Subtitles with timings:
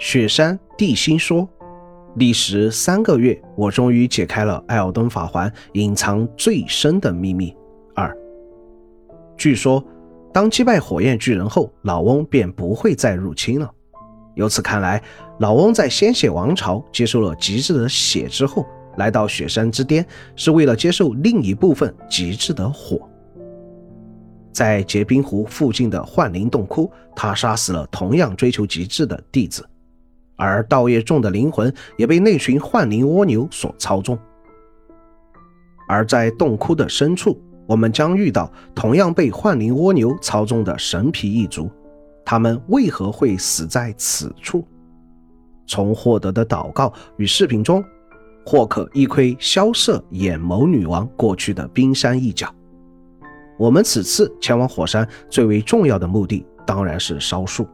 [0.00, 1.46] 雪山地心说，
[2.16, 7.54] 历时三个月，我终于解开了艾尔登法环隐藏最深的秘密。
[7.94, 8.16] 二，
[9.36, 9.84] 据说，
[10.32, 13.70] 当击败火焰巨人后，老翁便不会再入侵了。
[14.36, 15.02] 由此看来，
[15.38, 18.64] 老翁在鲜血王朝接受了极致的血之后，
[18.96, 20.04] 来到雪山之巅，
[20.34, 23.06] 是为了接受另一部分极致的火。
[24.50, 29.62] 在结冰湖附近的幻灵洞窟，他杀死了同样追求极致的弟子。
[30.40, 34.18] 而道业众的灵魂也被那群幻灵蜗牛所操纵。
[35.86, 41.70] 而在洞窟的深处，我们将遇到同样被幻灵蜗牛操纵的神皮一族。
[42.24, 44.66] 他们为何会死在此处？
[45.66, 47.84] 从获得的祷告与视频中，
[48.46, 52.52] 或可一窥萧瑟眼眸女王过去的冰山一角。
[53.58, 57.66] 我们此次前往火山最为重要的目的，当然是烧树。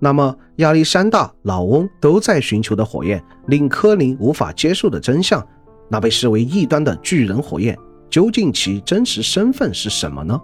[0.00, 5.46] 那么，亚历山大、老翁都在寻求的火焰，令科林无法接受的真相，
[5.88, 7.78] 那被视为异端的巨人火焰，
[8.10, 10.38] 究竟其真实身份是什么呢？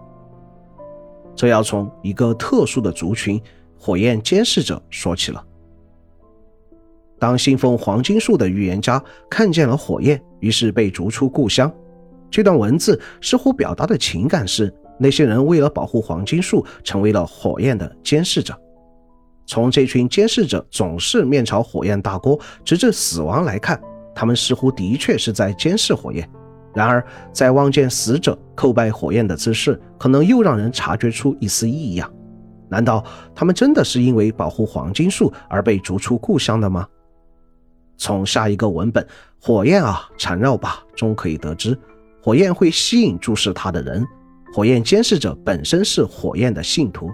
[1.37, 3.41] 这要从一个特殊的族群——
[3.79, 5.45] 火焰监视者说起了。
[7.19, 11.71] 当信奉黄金树的预言家看见了火焰，于是被逐出故乡。
[12.31, 18.59] 这段文字似乎表达的情感是：那些人为了保护黄金树，成为了火焰的监视者。
[19.51, 23.81] 从这群监视者总是面朝火焰大锅，直至死亡来看，
[24.15, 26.31] 他们似乎的确是在监视火焰。
[26.73, 32.09] 然而，在望见死者叩拜火焰的姿势，可能又让人察觉出一丝异样。
[32.69, 36.87] 难道他们真的是因为保护黄金树而被逐出故乡的吗？
[37.97, 39.05] 从下一个文本
[39.43, 41.77] “火焰啊，缠绕吧”中可以得知，
[42.23, 44.07] 火焰会吸引注视它的人。
[44.55, 47.11] 火焰监视者本身是火焰的信徒。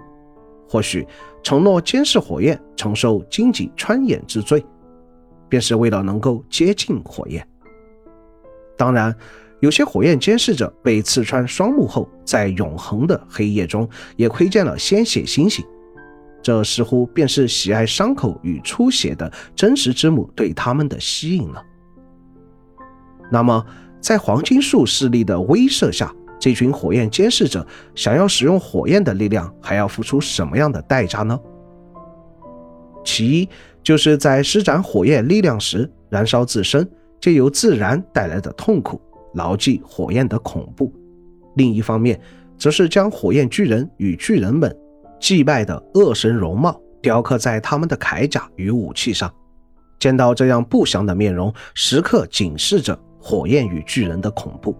[0.67, 1.07] 或许
[1.43, 4.65] 承诺监视火焰，承受荆棘穿眼之罪，
[5.47, 7.47] 便是为了能够接近火焰。
[8.77, 9.15] 当然，
[9.59, 15.65] 有些火焰监视者被刺穿双目后，在永恒的黑夜中也窥见了鲜血星星，
[16.43, 21.63] 这似乎便是喜爱伤口与出血的真实之母对他们的吸引了。
[23.31, 23.65] 那么，
[23.99, 27.65] 在黄金树势力的威慑下，这群火焰监视者
[27.95, 31.39] 想要使用火焰的力量，还要付出什么样的代价呢？
[33.03, 33.49] 其一，
[33.81, 36.87] 就是在施展火焰力量时燃烧自身，
[37.19, 39.01] 借由自然带来的痛苦，
[39.33, 40.91] 牢记火焰的恐怖；
[41.55, 42.19] 另一方面，
[42.57, 44.75] 则是将火焰巨人与巨人们
[45.19, 49.33] 祭拜的恶神容貌雕刻在他们的铠甲与武器上，
[49.97, 54.75] 见到这样不祥的面容，时刻警示着火焰与巨人的恐怖。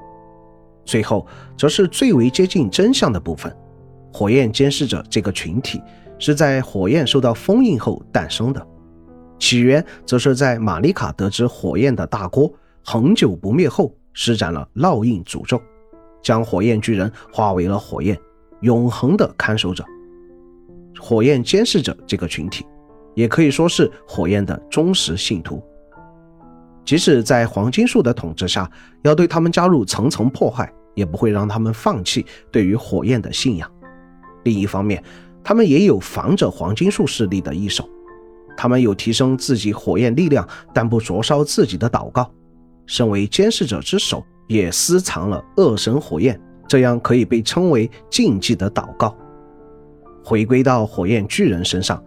[0.88, 1.28] 最后，
[1.58, 3.56] 则是最为接近真相的部分。
[4.14, 5.80] 火焰监视者这个群体
[6.18, 8.68] 是在火焰受到封印后诞生的，
[9.38, 12.52] 起源则是在玛丽卡得知火焰的大锅
[12.84, 15.62] 恒久不灭后，施展了烙印诅咒，
[16.24, 18.18] 将火焰巨人化为了火焰，
[18.62, 19.84] 永恒的看守者。
[21.00, 22.66] 火焰监视者这个群体，
[23.14, 25.62] 也可以说是火焰的忠实信徒。
[26.84, 28.72] 即使在黄金树的统治下，
[29.04, 33.72] 要对他们加入层层迫害，也不会让他们放弃对于火焰的信仰。
[34.44, 35.02] 另一方面，
[35.44, 37.88] 他们也有防着黄金树势力的一手，
[38.58, 42.30] 他们有提升自己火焰力量，但不灼烧自己的祷告。
[42.88, 49.16] 身为监视者之首，也私藏了恶神火焰，这样可以被称为禁忌的祷告。
[50.24, 52.04] 回归到火焰巨人身上，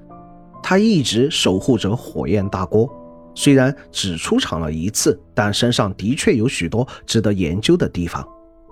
[0.63, 2.91] 他一直守护着火焰大锅。
[3.35, 8.27] 虽然只出场了一次，但身上的确有许多值得研究的地方，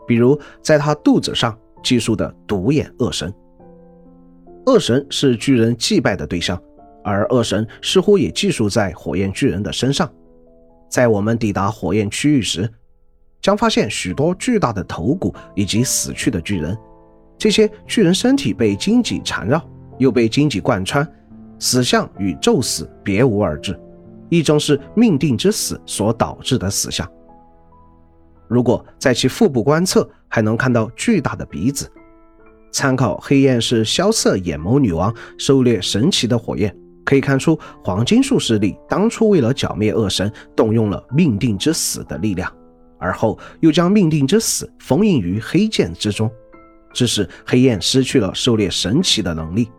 [0.09, 3.33] 比如在他肚子上寄宿的独眼恶神。
[4.67, 6.61] 恶神是巨人祭拜的对象，
[7.05, 10.11] 而恶神似乎也寄宿在火焰巨人的身上。
[10.91, 12.69] 在我们抵达火焰区域时，
[13.41, 16.77] 将发现许多巨大的头骨以及死去的巨人。
[17.37, 19.63] 这些巨人身体被荆棘缠绕，
[19.99, 21.07] 又被荆棘贯穿，
[21.59, 23.79] 死相与宙死别无二致。
[24.29, 27.11] 一种是命定之死所导致的死相。
[28.49, 31.91] 如果在其腹部观测，还能看到巨大的鼻子。
[32.73, 36.75] 参考黑焰是萧瑟眼眸女王狩猎神奇的火焰，
[37.05, 42.53] 可以看出黄金树势力当初为了剿灭恶神，动用了命定之死的力量，
[42.99, 46.31] 而后又将命定之死封印于黑剑之中，
[46.93, 49.71] 致使黑焰失去了狩猎神奇的能力。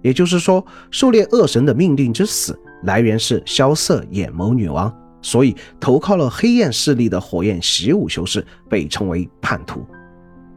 [0.00, 2.58] 也就是说，狩猎恶神的命定之死。
[2.84, 4.94] 来源是萧瑟眼眸女王，
[5.28, 9.84] 所以投靠了黑焰势力的火焰习武修士被称为叛徒。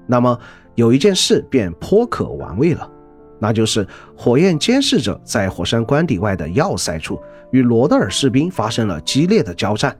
[0.07, 0.39] 那么
[0.75, 2.89] 有一件事便颇可玩味了：
[3.37, 3.85] 那就是
[4.15, 7.19] 火焰监视者在火山关底外的要塞处
[7.51, 9.93] 与罗德尔士兵发生了激烈的交战，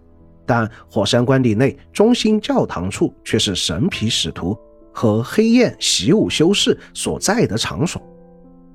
[0.45, 4.57] 但火山关底内中心教堂处却是神皮使徒
[4.93, 8.01] 和黑焰习武修士所在的场所。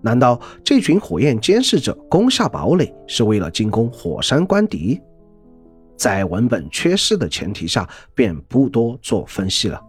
[0.03, 5.01] 难道这群火焰监视者攻下堡垒是为了进攻火山关底？
[5.97, 9.81] 在文本缺失的前提下，便不多做分析了。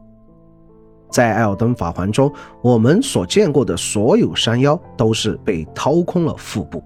[1.09, 2.31] 在艾尔登法环中，
[2.61, 6.83] 我们所见过的所有山妖都是被掏空了腹部，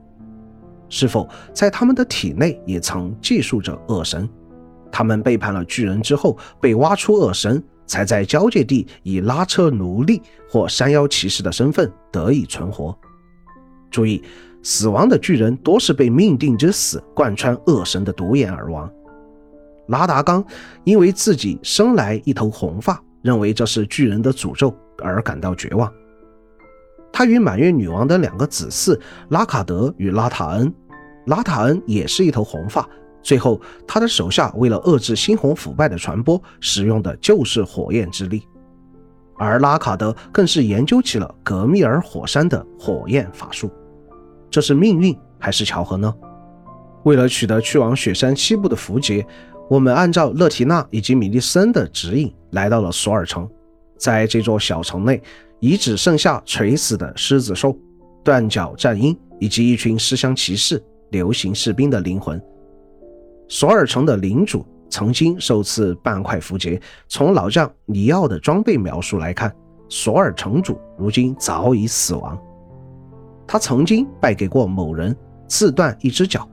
[0.90, 4.30] 是否在他们的体内也曾寄宿着恶神？
[4.92, 12.96] 他们背叛了巨人之后，被挖出恶神，才在交界地以拉车奴隶或山妖骑士的身份得以存活。
[13.90, 14.24] 注意，
[14.62, 18.88] 死亡的巨人多是被命定之死贯穿恶神的独眼而亡。
[19.92, 20.44] 拉达冈
[20.86, 24.74] 因为自己生来一头红发，认为这是巨人的诅咒
[25.04, 25.92] 而感到绝望。
[27.12, 28.98] 他与满月女王的两个子嗣
[29.30, 30.74] 拉卡德与拉塔恩，
[31.26, 32.88] 拉塔恩也是一头红发。
[33.22, 38.48] 最后，他的手下为了遏制猩红腐败的传播，使用的就是火焰之力。
[39.38, 43.70] 而拉卡德更是研究起了格密尔火山的火焰法术。
[44.50, 46.14] 这是命运还是巧合呢？
[47.04, 49.26] 为了取得去往雪山西部的符节。
[49.72, 53.50] 我们按照勒提娜以及米利森的指引来到了索尔城，
[53.98, 55.24] 在这座小城内，
[55.62, 57.74] 已只剩下垂死的狮子兽、
[58.22, 62.38] 断脚战鹰以及一群尸乡骑士、流行士兵的灵魂。
[63.48, 66.78] 索尔城的领主曾经受赐半块符节，
[67.08, 69.56] 从老将尼奥的装备描述来看，
[69.88, 72.38] 索尔城主如今早已死亡。
[73.48, 75.16] 他曾经败给过某人，
[75.48, 76.46] 自断一只脚。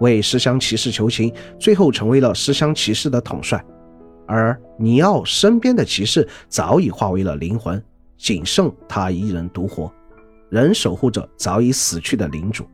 [0.00, 3.64] 为尸香骑士求情，最后成为了尸香骑士的统帅，
[4.26, 7.82] 而尼奥身边的骑士早已化为了灵魂，
[8.16, 9.92] 仅剩他一人独活，
[10.50, 12.64] 仍守护着早已死去的领主。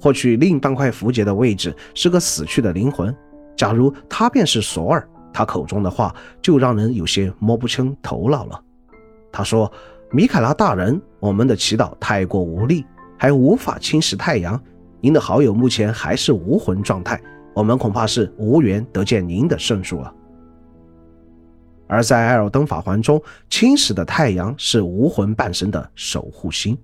[0.00, 3.14] 获取另半块符节的位置是个死去的灵魂，
[3.56, 8.60] 假如他便是索尔，他口中的话就让人有些摸不清头脑了。
[9.32, 9.70] 他说
[10.12, 12.84] ：“米凯拉大人，我们的祈祷太过无力，
[13.18, 14.60] 还无法侵蚀太阳。”
[15.04, 17.20] 您的好友目前还是无魂状态，
[17.52, 20.10] 我们恐怕是无缘得见您的圣术了。
[21.86, 26.74] 而在艾尔登法环中，侵蚀的太阳是无魂半神的守护星。